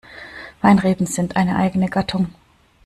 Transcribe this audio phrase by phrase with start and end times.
[0.63, 2.33] Weinreben sind eine eigene Gattung.